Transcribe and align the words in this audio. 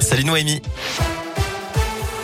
Salut 0.00 0.24
Noémie. 0.24 0.62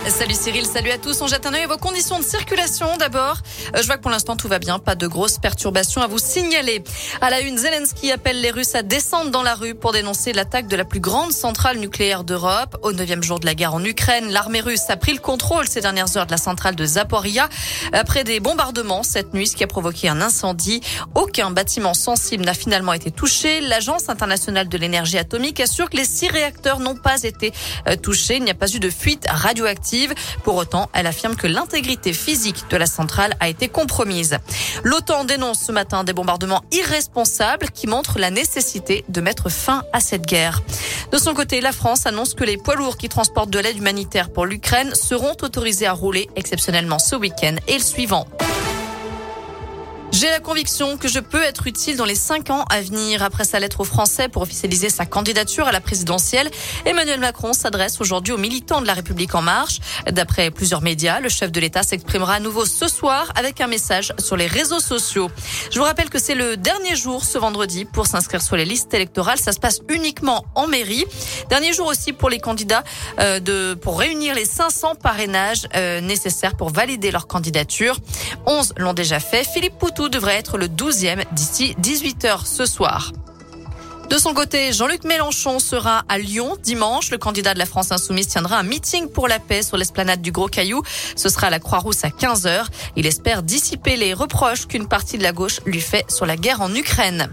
Salut 0.08 0.35
Cyril, 0.35 0.65
salut 0.67 0.93
à 0.93 0.99
tous. 0.99 1.21
On 1.21 1.27
jette 1.27 1.47
un 1.47 1.52
œil 1.52 1.65
à 1.65 1.67
vos 1.67 1.78
conditions 1.78 2.19
de 2.20 2.25
circulation 2.25 2.97
d'abord. 2.97 3.39
Euh, 3.75 3.83
je 3.83 3.86
vois 3.86 3.97
que 3.97 4.03
pour 4.03 4.11
l'instant 4.11 4.37
tout 4.37 4.46
va 4.46 4.61
bien, 4.61 4.79
pas 4.79 4.95
de 4.95 5.09
grosses 5.09 5.39
perturbations 5.39 6.01
à 6.01 6.07
vous 6.07 6.19
signaler. 6.19 6.85
À 7.21 7.29
la 7.29 7.41
une, 7.41 7.59
Zelensky 7.59 8.12
appelle 8.12 8.41
les 8.41 8.53
Russes 8.53 8.77
à 8.77 8.82
descendre 8.82 9.32
dans 9.32 9.43
la 9.43 9.57
rue 9.57 9.75
pour 9.75 9.91
dénoncer 9.93 10.32
l'attaque 10.32 10.69
de 10.69 10.77
la 10.77 10.84
plus 10.84 11.00
grande 11.00 11.32
centrale 11.32 11.79
nucléaire 11.79 12.23
d'Europe. 12.23 12.79
Au 12.82 12.93
neuvième 12.93 13.23
jour 13.23 13.41
de 13.41 13.46
la 13.46 13.57
guerre 13.57 13.75
en 13.75 13.84
Ukraine, 13.84 14.30
l'armée 14.30 14.61
russe 14.61 14.89
a 14.89 14.96
pris 14.96 15.12
le 15.12 15.19
contrôle 15.19 15.66
ces 15.66 15.80
dernières 15.80 16.16
heures 16.16 16.27
de 16.27 16.30
la 16.30 16.38
centrale 16.38 16.77
de 16.77 16.84
Zaporia 16.86 17.48
après 17.93 18.23
des 18.23 18.38
bombardements 18.38 19.02
cette 19.02 19.34
nuit, 19.34 19.48
ce 19.48 19.57
qui 19.57 19.64
a 19.64 19.66
provoqué 19.66 20.09
un 20.09 20.20
incendie. 20.20 20.82
Aucun 21.16 21.50
bâtiment 21.50 21.95
sensible 21.95 22.45
n'a 22.45 22.54
finalement 22.54 22.93
été 22.93 23.11
touché. 23.11 23.61
L'Agence 23.61 24.09
internationale 24.09 24.68
de 24.68 24.79
l'énergie 24.79 25.18
atomique 25.18 25.59
assure 25.59 25.91
que 25.91 25.96
les 25.96 26.04
six 26.04 26.29
réacteurs 26.29 26.79
n'ont 26.79 26.96
pas 26.96 27.25
été 27.25 27.52
euh, 27.88 27.96
touchés. 27.96 28.36
Il 28.36 28.45
n'y 28.45 28.50
a 28.50 28.54
pas 28.54 28.73
eu 28.73 28.79
de 28.79 28.88
fuite 28.88 29.27
radioactive. 29.29 29.96
Pour 30.43 30.57
autant, 30.57 30.89
elle 30.93 31.07
affirme 31.07 31.36
que 31.36 31.46
l'intégrité 31.46 32.12
physique 32.12 32.64
de 32.70 32.77
la 32.77 32.87
centrale 32.87 33.34
a 33.41 33.48
été 33.48 33.68
compromise. 33.68 34.38
L'OTAN 34.84 35.24
dénonce 35.24 35.60
ce 35.60 35.73
matin 35.73 36.04
des 36.04 36.12
bombardements 36.12 36.62
irresponsables 36.73 37.70
qui 37.70 37.87
montrent 37.87 38.18
la 38.18 38.30
nécessité 38.30 39.04
de 39.09 39.20
mettre 39.20 39.48
fin 39.51 39.84
à 39.92 40.01
cette 40.01 40.27
guerre. 40.27 40.62
De 41.12 41.18
son 41.18 41.34
côté, 41.34 41.60
la 41.60 41.73
France 41.73 42.06
annonce 42.06 42.34
que 42.34 42.45
les 42.45 42.56
poids 42.56 42.77
lourds 42.77 42.96
qui 42.96 43.09
transportent 43.09 43.51
de 43.51 43.59
l'aide 43.59 43.78
humanitaire 43.78 44.30
pour 44.30 44.46
l'Ukraine 44.46 44.95
seront 44.95 45.37
autorisés 45.42 45.87
à 45.87 45.92
rouler 45.92 46.28
exceptionnellement 46.37 46.98
ce 46.98 47.16
week-end 47.16 47.56
et 47.68 47.74
le 47.74 47.82
suivant. 47.82 48.26
J'ai 50.18 50.30
la 50.30 50.40
conviction 50.40 50.96
que 50.96 51.08
je 51.08 51.20
peux 51.20 51.42
être 51.42 51.66
utile 51.66 51.98
dans 51.98 52.06
les 52.06 52.14
cinq 52.14 52.48
ans 52.48 52.64
à 52.70 52.80
venir. 52.80 53.22
Après 53.22 53.44
sa 53.44 53.60
lettre 53.60 53.80
aux 53.80 53.84
Français 53.84 54.30
pour 54.30 54.40
officialiser 54.40 54.88
sa 54.88 55.04
candidature 55.04 55.68
à 55.68 55.72
la 55.72 55.80
présidentielle, 55.82 56.50
Emmanuel 56.86 57.20
Macron 57.20 57.52
s'adresse 57.52 58.00
aujourd'hui 58.00 58.32
aux 58.32 58.38
militants 58.38 58.80
de 58.80 58.86
la 58.86 58.94
République 58.94 59.34
en 59.34 59.42
marche. 59.42 59.78
D'après 60.10 60.50
plusieurs 60.50 60.80
médias, 60.80 61.20
le 61.20 61.28
chef 61.28 61.52
de 61.52 61.60
l'État 61.60 61.82
s'exprimera 61.82 62.36
à 62.36 62.40
nouveau 62.40 62.64
ce 62.64 62.88
soir 62.88 63.30
avec 63.36 63.60
un 63.60 63.66
message 63.66 64.14
sur 64.19 64.39
les 64.39 64.47
réseaux 64.47 64.81
sociaux. 64.81 65.31
Je 65.70 65.78
vous 65.78 65.84
rappelle 65.84 66.08
que 66.08 66.19
c'est 66.19 66.34
le 66.34 66.56
dernier 66.56 66.97
jour 66.97 67.23
ce 67.23 67.36
vendredi 67.36 67.84
pour 67.84 68.06
s'inscrire 68.06 68.41
sur 68.41 68.56
les 68.56 68.64
listes 68.64 68.95
électorales. 68.95 69.36
Ça 69.36 69.53
se 69.53 69.61
passe 69.61 69.80
uniquement 69.91 70.47
en 70.55 70.67
mairie. 70.67 71.05
Dernier 71.51 71.75
jour 71.75 71.89
aussi 71.89 72.14
pour 72.14 72.30
les 72.30 72.39
candidats 72.39 72.84
euh, 73.20 73.39
de 73.39 73.75
pour 73.75 73.98
réunir 73.98 74.34
les 74.34 74.47
500 74.47 74.95
parrainages 74.95 75.69
euh, 75.75 76.01
nécessaires 76.01 76.56
pour 76.56 76.70
valider 76.70 77.11
leur 77.11 77.27
candidature. 77.27 77.98
11 78.47 78.73
l'ont 78.78 78.95
déjà 78.95 79.20
fait. 79.20 79.45
Philippe 79.45 79.77
Poutou 79.77 80.06
devrait 80.09 80.37
être 80.37 80.59
le 80.59 80.67
12e 80.67 81.25
d'ici 81.33 81.75
18h 81.81 82.45
ce 82.47 82.67
soir. 82.67 83.12
De 84.09 84.19
son 84.19 84.35
côté, 84.35 84.73
Jean-Luc 84.73 85.03
Mélenchon 85.03 85.59
sera 85.59 86.05
à 86.09 86.19
Lyon 86.19 86.57
dimanche. 86.62 87.11
Le 87.11 87.19
candidat 87.19 87.55
de 87.55 87.59
la 87.59 87.67
France 87.67 87.91
Insoumise 87.91 88.29
tiendra 88.29 88.57
un 88.57 88.63
meeting 88.63 89.09
pour 89.09 89.27
la 89.27 89.41
paix 89.41 89.63
sur 89.63 89.77
l'esplanade 89.77 90.23
du 90.23 90.31
Gros 90.31 90.47
Caillou. 90.47 90.83
Ce 91.17 91.29
sera 91.29 91.48
à 91.48 91.51
la 91.51 91.59
Croix-Rousse 91.59 92.05
à 92.05 92.09
15h. 92.11 92.67
Il 92.95 93.07
espère 93.07 93.43
dissiper 93.43 93.97
les 93.97 94.15
reproches 94.15 94.69
qu'une 94.69 94.87
partie 94.87 95.19
de 95.19 95.25
la 95.25 95.33
gauche 95.33 95.61
lui 95.67 95.81
fait 95.81 96.05
sur 96.09 96.25
la 96.25 96.37
guerre 96.37 96.61
en 96.61 96.73
Ukraine. 96.73 97.29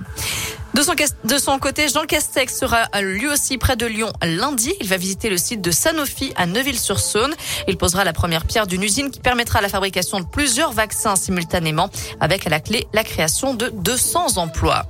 De 0.73 0.81
son, 0.81 0.93
de 1.23 1.37
son 1.37 1.59
côté, 1.59 1.87
Jean 1.89 2.05
Castex 2.05 2.57
sera 2.57 2.89
lui 3.01 3.27
aussi 3.27 3.59
près 3.59 3.75
de 3.75 3.85
Lyon 3.85 4.11
lundi. 4.23 4.73
Il 4.81 4.87
va 4.87 4.97
visiter 4.97 5.29
le 5.29 5.37
site 5.37 5.61
de 5.61 5.69
Sanofi 5.69 6.33
à 6.35 6.47
Neuville-sur-Saône. 6.47 7.35
Il 7.67 7.77
posera 7.77 8.03
la 8.03 8.13
première 8.13 8.45
pierre 8.45 8.65
d'une 8.65 8.81
usine 8.81 9.11
qui 9.11 9.19
permettra 9.19 9.61
la 9.61 9.69
fabrication 9.69 10.19
de 10.19 10.25
plusieurs 10.25 10.71
vaccins 10.71 11.15
simultanément 11.15 11.91
avec 12.19 12.47
à 12.47 12.49
la 12.49 12.59
clé 12.59 12.87
la 12.93 13.03
création 13.03 13.53
de 13.53 13.69
200 13.69 14.37
emplois. 14.37 14.87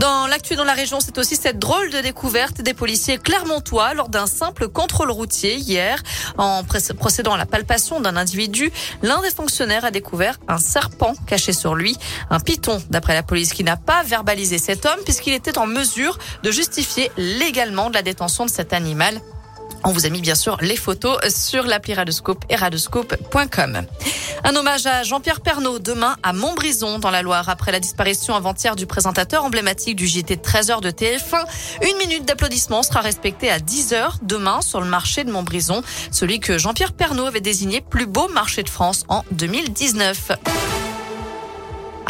Dans 0.00 0.26
l'actu 0.26 0.56
dans 0.56 0.64
la 0.64 0.72
région, 0.72 0.98
c'est 0.98 1.18
aussi 1.18 1.36
cette 1.36 1.58
drôle 1.58 1.90
de 1.90 2.00
découverte 2.00 2.62
des 2.62 2.72
policiers 2.72 3.18
clermontois 3.18 3.92
lors 3.92 4.08
d'un 4.08 4.26
simple 4.26 4.68
contrôle 4.68 5.10
routier 5.10 5.56
hier. 5.56 6.02
En 6.38 6.64
procédant 6.98 7.34
à 7.34 7.36
la 7.36 7.44
palpation 7.44 8.00
d'un 8.00 8.16
individu, 8.16 8.72
l'un 9.02 9.20
des 9.20 9.28
fonctionnaires 9.28 9.84
a 9.84 9.90
découvert 9.90 10.38
un 10.48 10.56
serpent 10.56 11.12
caché 11.26 11.52
sur 11.52 11.74
lui, 11.74 11.98
un 12.30 12.40
python 12.40 12.82
d'après 12.88 13.12
la 13.12 13.22
police 13.22 13.52
qui 13.52 13.62
n'a 13.62 13.76
pas 13.76 14.02
verbalisé 14.02 14.56
cet 14.56 14.86
homme 14.86 15.00
puisqu'il 15.04 15.34
était 15.34 15.58
en 15.58 15.66
mesure 15.66 16.18
de 16.44 16.50
justifier 16.50 17.10
légalement 17.18 17.90
de 17.90 17.94
la 17.94 18.02
détention 18.02 18.46
de 18.46 18.50
cet 18.50 18.72
animal. 18.72 19.20
On 19.84 19.92
vous 19.92 20.06
a 20.06 20.08
mis 20.10 20.20
bien 20.20 20.34
sûr 20.34 20.56
les 20.60 20.76
photos 20.76 21.18
sur 21.34 21.64
l'appli 21.64 21.94
Radescope 21.94 22.44
et 22.48 22.56
radescope.com. 22.56 23.86
Un 24.44 24.56
hommage 24.56 24.86
à 24.86 25.02
Jean-Pierre 25.02 25.40
Pernaud 25.40 25.78
demain 25.78 26.16
à 26.22 26.32
Montbrison 26.32 26.98
dans 26.98 27.10
la 27.10 27.22
Loire 27.22 27.48
après 27.48 27.72
la 27.72 27.80
disparition 27.80 28.34
avant-hier 28.34 28.76
du 28.76 28.86
présentateur 28.86 29.44
emblématique 29.44 29.96
du 29.96 30.06
JT 30.06 30.36
13h 30.36 30.80
de 30.80 30.90
TF1. 30.90 31.44
Une 31.82 31.96
minute 31.98 32.24
d'applaudissement 32.24 32.82
sera 32.82 33.00
respectée 33.00 33.50
à 33.50 33.58
10h 33.58 34.18
demain 34.22 34.60
sur 34.60 34.80
le 34.80 34.86
marché 34.86 35.24
de 35.24 35.30
Montbrison, 35.30 35.82
celui 36.10 36.40
que 36.40 36.58
Jean-Pierre 36.58 36.92
Pernaud 36.92 37.26
avait 37.26 37.40
désigné 37.40 37.80
plus 37.80 38.06
beau 38.06 38.28
marché 38.28 38.62
de 38.62 38.70
France 38.70 39.04
en 39.08 39.24
2019. 39.32 40.32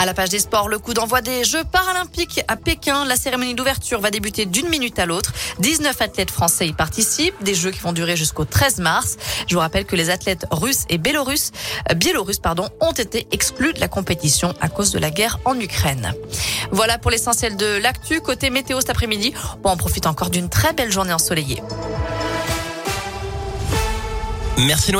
À 0.01 0.07
la 0.07 0.15
page 0.15 0.31
des 0.31 0.39
sports, 0.39 0.71
le 0.71 0.79
coup 0.79 0.95
d'envoi 0.95 1.21
des 1.21 1.45
Jeux 1.45 1.63
paralympiques 1.63 2.41
à 2.49 2.57
Pékin. 2.57 3.05
La 3.05 3.17
cérémonie 3.17 3.55
d'ouverture 3.55 4.01
va 4.01 4.11
débuter 4.11 4.47
d'une 4.47 4.71
minute 4.71 4.99
à 4.99 5.05
l'autre. 5.05 5.35
19 5.59 6.01
athlètes 6.01 6.31
français 6.31 6.67
y 6.67 6.73
participent. 6.73 7.35
Des 7.43 7.55
Jeux 7.55 7.71
qui 7.71 7.81
vont 7.81 7.93
durer 7.93 8.17
jusqu'au 8.17 8.47
13 8.47 8.79
mars. 8.79 9.19
Je 9.47 9.55
vous 9.55 9.61
rappelle 9.61 9.85
que 9.85 9.97
les 9.97 10.09
athlètes 10.09 10.47
russes 10.51 10.87
et 10.89 10.97
biélorusses, 10.97 11.53
euh, 11.91 12.69
ont 12.81 12.93
été 12.93 13.29
exclus 13.31 13.75
de 13.75 13.81
la 13.81 13.89
compétition 13.89 14.55
à 14.63 14.71
cause 14.71 14.91
de 14.91 14.99
la 14.99 15.11
guerre 15.11 15.39
en 15.45 15.61
Ukraine. 15.61 16.15
Voilà 16.71 16.97
pour 16.97 17.11
l'essentiel 17.11 17.59
de 17.59 17.77
l'actu. 17.77 18.23
Côté 18.23 18.49
météo 18.49 18.81
cet 18.81 18.89
après-midi, 18.89 19.35
on 19.65 19.77
profite 19.77 20.07
encore 20.07 20.31
d'une 20.31 20.49
très 20.49 20.73
belle 20.73 20.91
journée 20.91 21.13
ensoleillée. 21.13 21.63
Merci 24.67 24.93